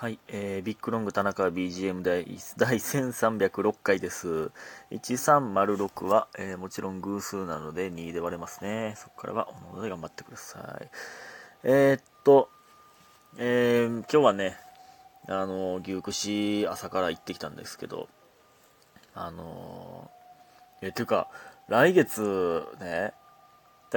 [0.00, 2.24] はい、えー、ビッグロング田中 BGM 第
[2.56, 4.50] 第1306回です。
[4.92, 8.94] 1306は、えーもちろん偶数なので2で割れますね。
[8.96, 10.88] そこからはおので頑張ってください。
[11.64, 12.48] えー、っと、
[13.36, 14.56] えー今日はね、
[15.28, 18.08] あの、牛串朝から行ってきたんですけど、
[19.14, 21.28] あのー、えー、ていうか、
[21.68, 23.12] 来月ね、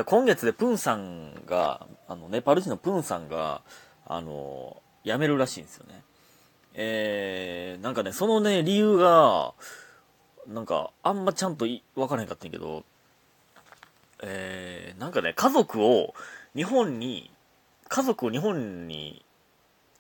[0.06, 3.62] 今月でプンさんが、あの、ネパル人のプンさんが、
[4.06, 6.02] あの、辞めるらしいんですよね。
[6.76, 9.54] えー、なんかね、そのね、理由が、
[10.48, 12.84] なんか、あんまちゃんとい分からへんかったんやけど、
[14.22, 16.14] えー、なんかね、家族を
[16.56, 17.32] 日本に、
[17.90, 19.24] 家族を日本に、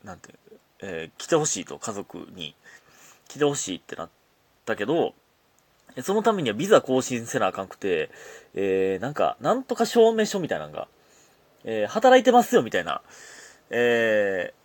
[0.03, 0.33] なんて、
[0.81, 2.55] えー来てほしいと、家族に
[3.27, 4.09] 来てほしいってなっ
[4.65, 5.13] たけど、
[6.01, 8.09] そのためにはビザ更新せなあかんくて、
[8.55, 10.87] えー、なんか、なんとか証明書みたいなのが、
[11.65, 13.01] えー働いてますよみたいな、
[13.69, 14.62] えー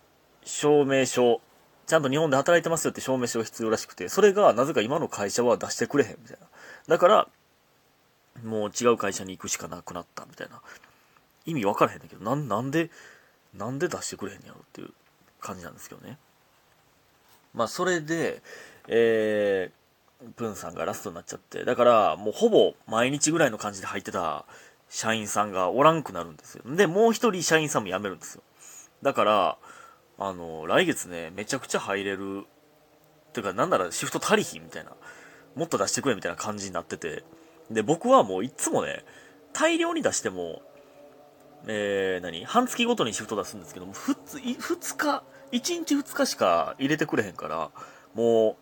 [0.49, 1.41] 証明書、
[1.85, 6.47] ちゃんと日本で働いてますよって証明書が必要らしくて、それがなぜか今の会社は出してくれへんみたいな。
[6.87, 7.27] だから、
[8.43, 10.61] もう違う会社に行くしかなくなったみたいな。
[11.45, 12.89] 意味分からへんだけど、なんで、
[13.53, 14.89] なんで出してくれへんやろっていう
[15.39, 16.17] 感じなんですけどね。
[17.53, 18.41] まあ、それで、
[18.87, 24.45] えー、プンさんがラストになっちゃって、だから、もうほぼ毎日ぐらいの感じで入ってた
[24.89, 26.63] 社員さんがおらんくなるんですよ。
[26.75, 28.43] で、もう一人社員さんも辞めるんですよ。
[29.01, 29.57] だから、
[30.19, 32.45] あの、来月ね、めちゃくちゃ入れる、
[33.31, 34.91] ていうか、なんならシフト足りひんみたいな、
[35.55, 37.23] もっと出してくれみたいな感じになってて、
[37.71, 39.05] で、僕はもういつもね、
[39.53, 40.61] 大量に出しても、
[41.67, 47.71] えー、何半月ごとにシフト出すんですけども、ふつ、い二日、1日2日しか入れてくれへんから、
[48.13, 48.57] も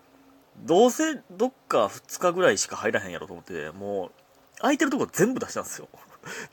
[0.63, 4.11] う、どうせどっか2日ぐらいしか入らへんやろと思って、もう、
[4.59, 5.87] 空いてるとこ全部出したんですよ。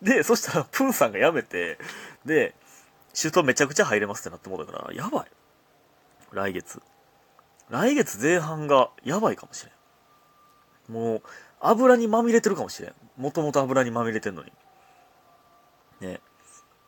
[0.03, 1.79] で、そしたら、プンさんが辞めて、
[2.25, 2.55] で、
[3.15, 5.27] シュートめちゃくちゃ入れますってなってもうたから、やばい。
[6.33, 6.83] 来月。
[7.71, 9.73] 来月前半がやばいかもしれ
[10.93, 10.97] ん。
[10.97, 11.23] もう、
[11.61, 12.95] 油にまみれてるかもしれん。
[13.17, 14.53] もともと油にまみれてんのに。
[16.01, 16.21] ね。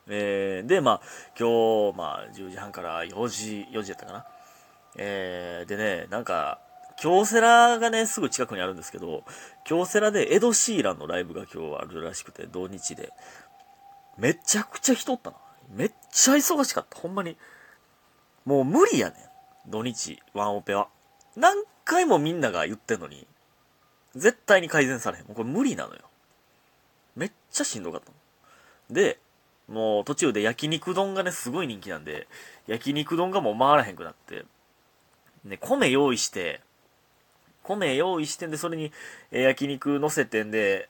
[0.08, 1.00] えー、で、まあ、
[1.38, 4.26] 今日、まあ、10時半から4時、4時やったかな。
[4.96, 6.60] えー、でね、なんか、
[6.96, 9.24] 京セラがね、すぐ近くにあるんですけど、
[9.64, 13.12] 京セラでエド・シーランのライブが今日あるらしくて、土日で。
[14.18, 15.36] めちゃくちゃ人おったな。
[15.68, 16.98] めっちゃ忙しかった。
[16.98, 17.36] ほんまに。
[18.44, 19.16] もう無理やね
[19.66, 19.70] ん。
[19.70, 20.88] 土日、ワンオペは。
[21.36, 23.26] 何回もみんなが言ってんのに、
[24.14, 25.24] 絶対に改善されへん。
[25.26, 26.02] もうこれ無理なのよ。
[27.14, 28.14] めっちゃしんどかったの。
[28.90, 29.18] で、
[29.68, 32.28] もう途中で焼肉丼がね、すごい人気なんで、
[32.66, 34.44] 焼肉丼がもう回らへんくなって、
[35.44, 36.60] ね、米用意して、
[37.64, 38.92] 米用意してんで、それに、
[39.32, 40.88] え焼肉乗せてんで、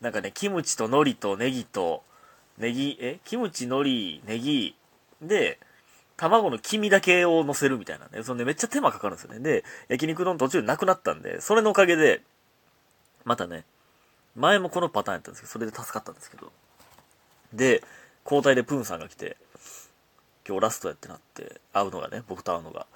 [0.00, 2.04] なんかね、キムチと海苔とネギと、
[2.58, 3.18] ネギ、え？
[3.24, 4.76] キムチ、海苔、ネギ、
[5.20, 5.58] で、
[6.16, 8.22] 卵の黄身だけを乗せるみたいなね。
[8.22, 9.40] そんでめっちゃ手間かかるんですよね。
[9.40, 12.22] で、焼肉丼途中でなくなったんで、それのおかげで、
[13.24, 13.64] またね、
[14.36, 16.52] 前もこのパターンやったんですけど、それで助かったんですけど。
[17.52, 17.82] で、
[18.24, 19.36] 交代でプンさんが来て、
[20.46, 22.86] 今日ラストやってなって、会うのがね、僕と会うのが。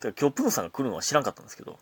[0.00, 1.78] てか今日プンさんが来るのは知らんかったんですけど。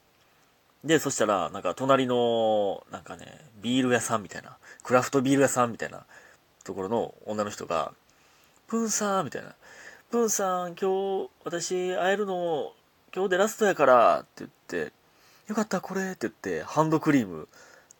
[0.84, 6.04] で、そしたら、なんか隣の、なんかね、ビール屋さんみたいな、クラフトビール屋さんみたいな
[6.64, 7.92] ところの女の人が、
[8.66, 9.54] プンさんみたいな。
[10.10, 12.72] プンさん、今日、私、会えるの、
[13.14, 14.92] 今日でラストやから、って言って、
[15.46, 17.48] よかった、これって言って、ハンドクリーム、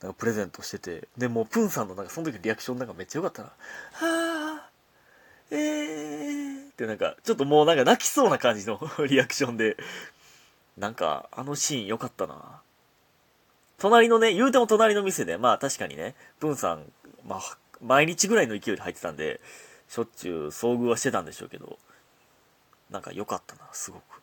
[0.00, 3.53] なんかプレゼントしてて、で、もうプンさんのなんかその時のリアクションなんかめっちゃよかったな。
[3.92, 9.76] はぁ、えーってなんか、ちょっともうなんか泣きそうな感じの リアクションで、
[10.76, 12.60] なんか、あのシーンよかったな。
[13.78, 16.91] 隣のね、言うても隣の店で、まあ確かにね、プンさん、
[17.26, 19.40] まあ、毎日ぐらいの勢いで入ってたんで、
[19.88, 21.78] しょっちゅう遭遇はしてたんでしょうけど、
[22.90, 24.22] なんか良かったな、すごく。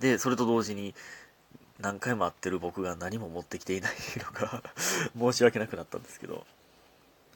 [0.00, 0.94] で、それと同時に、
[1.78, 4.62] 何回も会ってる僕が何も持ってきていないのが
[5.18, 6.46] 申し訳なくなったんですけど、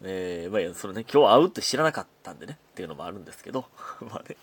[0.02, 3.68] えー、まあ、それね、今日会うって知らなかったんでね、っていうのもあるんですけど、
[4.00, 4.36] まあね。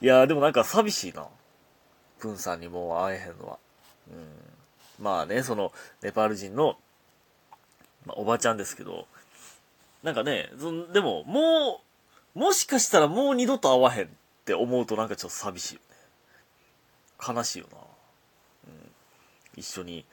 [0.00, 1.28] いやー、でもなんか寂しいな。
[2.18, 3.58] プンさんにもう会えへんのは。
[4.10, 5.04] うん。
[5.04, 6.78] まあね、その、ネパール人の、
[8.06, 9.06] まあ、おばちゃんですけど、
[10.06, 10.48] なんかね、
[10.92, 11.82] でも、も
[12.34, 14.08] う、もしかしたらもう二度と会わへんっ
[14.44, 17.34] て思うとなんかちょっと寂しいよね。
[17.34, 17.78] 悲しいよな。
[18.68, 18.92] うん。
[19.56, 20.04] 一緒に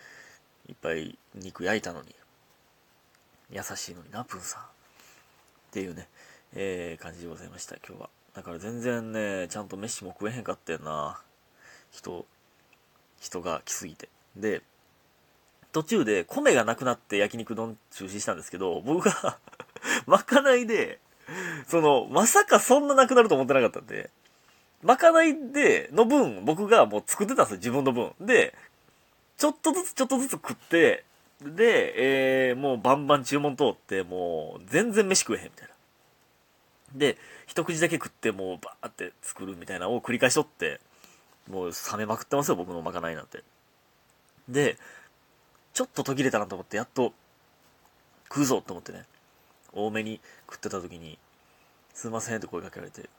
[0.67, 2.15] いっぱい肉焼いたのに。
[3.51, 4.61] 優しいのにな、プンさん。
[4.63, 4.65] っ
[5.69, 6.07] ていうね、
[6.55, 8.09] えー、感じでございました、今日は。
[8.33, 11.21] だから全然ね、ちゃんと飯も食えへんかったよな。
[11.91, 12.25] 人、
[13.21, 14.09] 人が来すぎて。
[14.35, 14.63] で、
[15.71, 19.37] 途中で米がなくなって焼肉丼中止したんですけど、僕が
[20.05, 21.00] まかないで、
[21.67, 24.09] その、まさかそんななくなると思ってなかったんで、
[24.81, 28.13] まかないで、の分、僕がもう作ってたんですよ、自分の分。
[28.19, 28.53] で、
[29.38, 31.05] ちょっとずつちょっとずつ食って、
[31.41, 35.73] で、えー、もうバンバン注文通って、もう全然飯食えへんみたいな。
[36.95, 37.17] で、
[37.47, 40.79] 一口だけ食ってもうバーって作るみたいなのを繰り返しとって、
[41.50, 43.44] もう冷めまくってますよ、僕のまかないなんて。
[44.47, 44.77] で、
[45.73, 47.13] ちょっと途切れたなと思って、やっと
[48.29, 49.03] 食うぞと思ってね、
[49.73, 51.17] 多めに食ってた時に、
[51.93, 53.09] すいませんって声かけられて、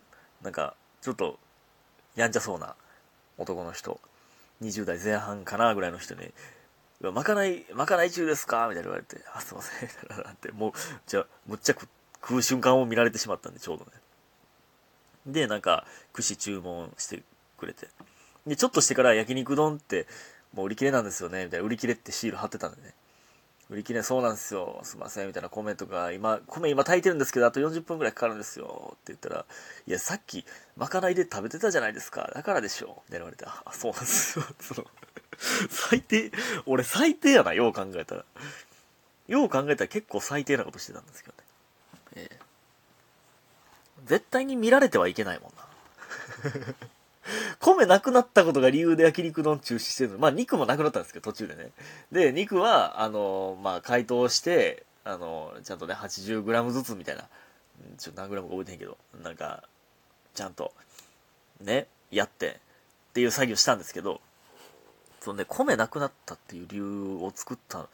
[0.42, 1.38] なんか、ちょっと、
[2.16, 2.76] やんちゃそうな
[3.38, 4.00] 男の人、
[4.62, 6.32] 20代前半かなぐらいの人に、
[7.00, 8.68] まかない、まかない中ですか？
[8.68, 9.88] みたいな言われて、あ、すいません、
[10.24, 10.72] なんて、もう、
[11.06, 13.90] じゃあ、むっちゃ食う瞬間を見られてしまったんで、ちょうどね。
[15.26, 17.22] で、なんか、串注文して
[17.58, 17.88] くれて。
[18.46, 20.06] で、ちょっとしてから焼肉丼って、
[20.54, 22.94] もう売り切れなんですよね、みたいな、売り切れってシール貼ってたんでね。
[23.70, 29.46] 売り切れそうなんですよ、すいません、みたいなコメントが、今、米今炊いてるんですけど、あと40分くらいかかるんですよ、って言ったら、
[29.87, 30.44] いや、さっき、
[30.76, 34.87] まかないで食べてたじゃないですか、だからでしょ、って言われて、あ、そうなんですよ、その、
[35.70, 36.31] 最低、
[36.66, 38.25] 俺最低やな、よう考えたら。
[39.26, 41.44] よう考えたら結構最低なことしてたんですけどね。
[42.17, 42.44] ええ
[44.05, 45.64] 絶対に見られてはいけないもんな。
[47.60, 50.18] 米なくなったことが理由で焼肉丼中止してるの。
[50.18, 51.70] まあ肉もなくなったんですけど、途中でね。
[52.12, 57.28] で、肉は、あの、まあ解凍して、あの、ちゃんとね、80g ずつみたいな。
[57.98, 59.64] ちょっと何グラムか覚えてへんけど、なんか、
[60.34, 60.72] ちゃんと、
[61.60, 62.60] ね、やって、
[63.10, 64.20] っていう作業したんですけど、
[65.20, 67.88] そのね、米なくなったっていう理由を作った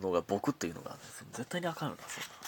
[0.00, 0.96] のが僕っていうのが、
[1.32, 2.44] 絶対にあかんよな、そんな。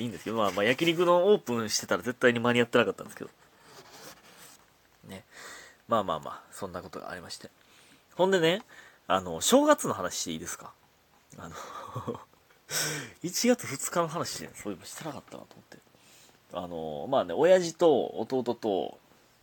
[0.00, 3.30] いいんですけど、まあ、まあ、焼肉のオープンしてたら絶対に間に合ってなかったんですけど。
[5.92, 7.50] まあまあまあ、そんなことがありまして。
[8.14, 8.62] ほんでね、
[9.08, 10.72] あの、正月の話していいですか？
[11.36, 11.54] あの
[13.22, 15.78] 1月2日の話で、そういえばしてなかったなと思って。
[16.54, 18.98] あの、まあね、親父と弟と、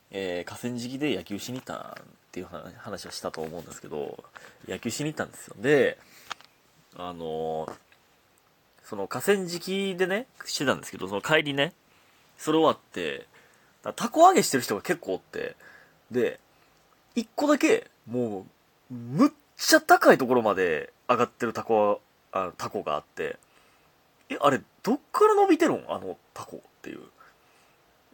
[0.09, 4.23] えー、河川敷で野球しに行ったっていう話をしたと思うんですけど、
[4.67, 5.55] 野球しに行ったんですよ。
[5.59, 5.99] で、
[6.97, 7.71] あの
[8.83, 11.73] その河川敷でね、してたんですけど、その帰りね、
[12.39, 13.27] それ終わって、
[13.95, 15.55] たこ揚げしてる人が結構おって、
[16.11, 16.39] で、
[17.15, 18.45] 一個だけ、も
[18.91, 22.01] う、むっちゃ高いところまで上がってるタコ、
[22.31, 23.38] あのタコがあって、
[24.29, 25.85] え、あれ、どっから伸びてるん？
[25.89, 27.00] あのタコっていう。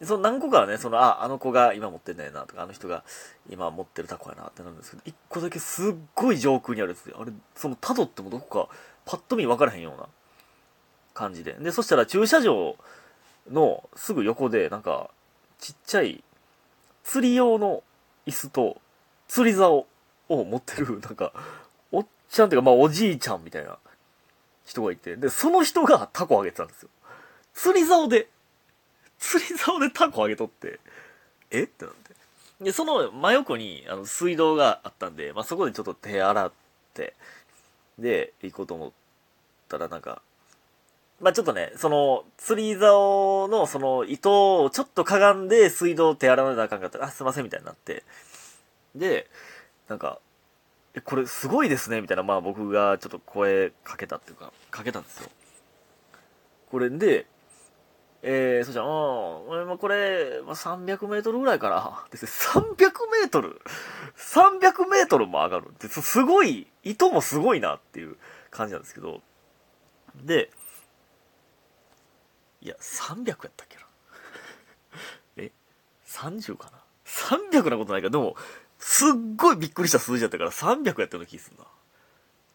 [0.03, 3.03] その何個かはね、その、あ、あの子が今持ってんだよなとか、あの人が
[3.50, 8.75] 今持ってるタコやなってなるんですけど、一個だけすっごい上空にあるやつで、あれ、その、たどってもどこか、
[9.06, 10.07] パッと見分からへんような
[11.13, 11.53] 感じで。
[11.53, 12.75] で、そしたら駐車場
[13.50, 15.09] のすぐ横で、なんか、
[15.59, 16.24] ちっちゃい、
[17.06, 17.84] 釣り用の
[18.25, 18.81] 椅子と、
[19.28, 19.86] 釣り竿
[20.28, 21.31] を持ってる、 なんか、
[21.92, 23.78] おっちゃんっていうか、まあおじいちゃんみたいな
[24.66, 26.90] 人がいて、で、その人がタコあげてたんですよ。
[27.54, 28.28] 釣り竿で、
[29.19, 30.80] 釣り竿でタコあげとって、
[31.52, 31.63] え？
[31.63, 32.16] ってなって。
[32.62, 36.52] で、その真横にあの水道があったんで、まあ、そこでちょっと手洗っ
[36.94, 37.13] て、
[38.00, 38.92] で、行こうと思っ
[39.69, 40.22] たらなんか、
[41.21, 46.97] まあ、ちょっとね、その、釣り竿のその糸をちょっとかがんで水道を手洗わなあかんかった。
[46.97, 48.03] ら、あ、すいませんみたいになって、
[48.95, 49.29] で、
[49.88, 50.19] なんか、
[50.94, 55.29] え、これすごいですねみたいな、まあ僕がちょっと声かけたっていうか、かけたんですよ。
[56.69, 57.27] これで、
[58.21, 62.65] えー、そしたら、うん、俺もこれ、まあ、300メートルぐらいから、です300
[63.11, 63.61] メートル
[64.18, 65.68] ?300 メートルも上がる。
[65.69, 68.18] って、すごい、糸もすごいなっていう
[68.49, 69.21] 感じなんですけど、
[70.23, 70.49] で、
[72.66, 73.84] いや、300やったっけな。
[75.38, 75.52] え
[76.07, 78.10] ?30 かな ?300 なことないか？
[78.10, 78.36] でも、
[78.80, 81.66] すっごいびっくりした数字やったから300やったような気すんな。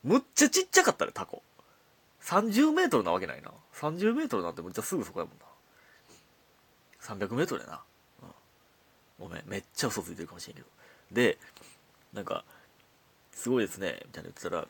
[0.02, 1.44] むっちゃちっちゃかったね、タコ。
[2.22, 3.52] 30メートルなわけないな。
[3.74, 5.44] 30メートルなんてむっちゃすぐそこやもんな。
[7.26, 7.82] 300メートルやな。
[9.20, 9.28] うん。
[9.28, 10.68] ごめん、めっちゃ嘘ついてるかもしれんけど。
[11.12, 11.38] で、
[12.12, 12.44] なんか、
[13.32, 14.66] すごいですね、みたいな言ってたら、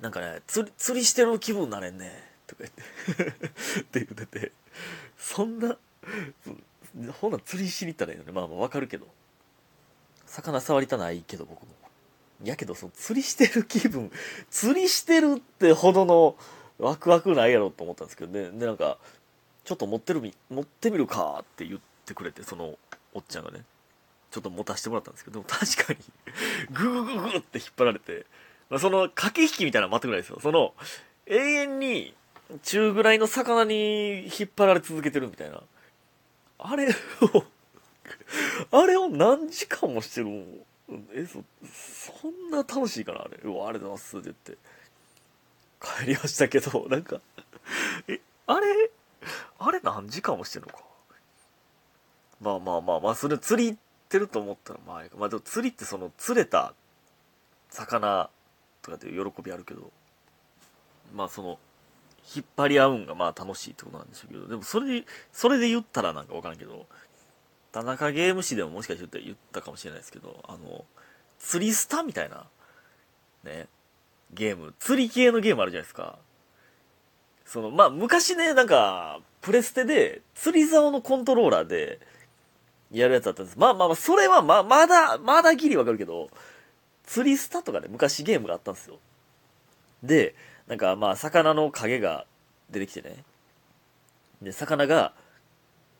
[0.00, 3.24] なんかね、釣り、釣りしてる気分になれんね、とか言って
[3.80, 4.52] って言ってて、
[5.18, 5.76] そんな、
[7.20, 8.32] ほんな釣りしに行ったらいいのね。
[8.32, 9.06] まあまあわかるけど。
[10.26, 11.68] 魚触りたないけど僕も。
[12.44, 14.10] やけど、その釣りしてる気分、
[14.50, 16.36] 釣りしてるってほどの
[16.78, 18.50] ワクワクないやろと思ったんですけどね。
[18.50, 18.96] で、なんか、
[19.64, 22.78] ちょっと持ってるみ、持ってみるかって言ってくれて、その
[23.12, 23.64] おっちゃんがね、
[24.30, 25.98] ちょっと持たせてもらったんですけど、でも確かに
[26.70, 28.24] ググググって引っ張られて、
[28.70, 30.38] まあ、その駆け引きみたいなの待ってくらいですよ。
[30.40, 30.74] その、
[31.26, 32.14] 永遠に
[32.62, 35.62] 中ぐらいの魚に引っ張られ続けてるみたいな。
[36.58, 36.92] あれを
[38.70, 40.28] あれを何時間もしてる
[41.14, 41.42] え、そ、
[42.20, 43.38] そんな楽しいかなあれ？
[43.44, 44.58] うわ、あれだなすって言って。
[46.02, 47.20] 帰りましたけど、なんか
[48.08, 48.90] え、あれ？
[49.58, 50.78] あれ何時間もしてるのか？
[52.40, 53.78] まあまあまあまあ、それ釣り行っ
[54.08, 56.74] てると思ったら、まあ、まあでも釣りってその釣れた
[57.70, 58.30] 魚
[58.82, 59.90] とかって喜びあるけど、
[61.14, 61.58] まあその、
[62.34, 66.86] 引っ張り合うんがまあ楽しいってことなんでしょうけど、でもそれで、それで言ったらなんかわからんけど、
[67.72, 70.84] 田中ゲーム誌でももしかして言ったかもしれないですけど、あの、
[71.38, 72.46] 釣りスタみたいな、
[73.44, 73.68] ね、
[74.32, 76.18] ゲーム、釣り系のゲームあるじゃないですか。
[77.46, 82.00] その、まあ、昔ね、なんか、プレステで、釣り竿のコントローラーで、
[82.92, 83.58] やるやつだったんです。
[83.58, 86.28] まあまあまあ、それはま、まだ、まだギリわかるけど、
[87.04, 88.98] 釣りスタとかで昔ゲームがあったんですよ。
[90.02, 90.34] で、
[90.70, 92.26] なんかまあ、魚の影が
[92.70, 93.24] 出てきてね。
[94.40, 95.12] で、魚が、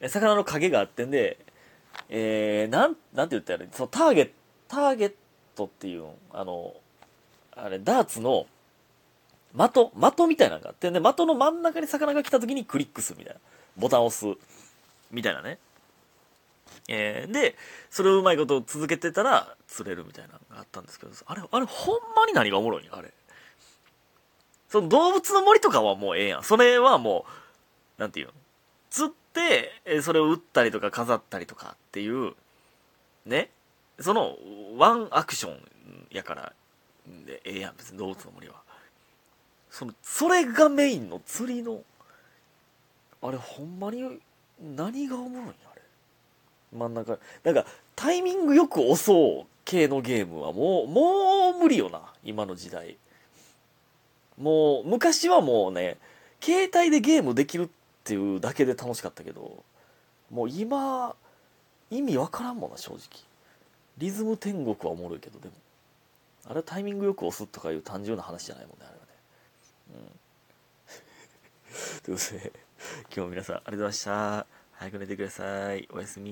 [0.07, 1.39] 魚の影があってんで、
[2.09, 4.33] えー、なん、なんて言ったらそのターゲット、
[4.69, 5.13] ターゲッ
[5.57, 6.73] トっていうの、あの、
[7.57, 8.47] あれ、ダーツの、
[9.53, 13.41] 的、的みたいなのがあって、で、的の真ん中に魚が来た時にクリックするみたいな。
[13.77, 14.39] ボタンを押す。
[15.11, 15.59] みたいなね。
[16.87, 17.57] えー、で、
[17.91, 23.13] それをうまいこと続けてたら釣れるみたいなのがあったんですけど、あれ、あれ、ほんまに何がおもろいんあれ。
[24.71, 26.45] その動物の森とかはもうええやん。
[26.45, 27.27] それはも
[27.99, 28.33] う、なんていうの？
[28.89, 32.35] 釣って、えそれを売ったりとか飾ったりとかっていう、
[33.27, 33.51] ね？
[33.99, 34.37] その、
[34.79, 35.59] ワンアクション
[36.11, 36.53] やから、
[37.29, 38.55] ええやん、別に動物の森は。
[39.71, 41.83] その、それがメインの釣りの、
[43.23, 44.21] あれ、ほんまに、
[44.61, 45.83] 何がおもろいん、あれ。
[46.73, 52.97] 真ん中、なんか、タイミングよく押そう系のゲームはもう、もう無理よな、今の時代。
[54.41, 55.99] もう、昔はもうね、
[56.43, 57.69] 携帯でゲームできるっ
[58.05, 59.63] ていうだけで楽しかったけど、
[60.31, 61.15] もう今、
[61.91, 63.01] 意味わからんもんな、正直。
[63.99, 65.55] リズム天国はおもろいけど、でも。
[66.47, 69.13] あれはタイミングよく押すとかいう単純な話じゃないもんね、あれはね。
[69.95, 70.21] うん。
[72.03, 72.53] ということで、
[73.05, 74.47] 今日も皆さんありがとうございました。
[74.73, 75.87] 早く寝てください。
[75.93, 76.31] おやすみ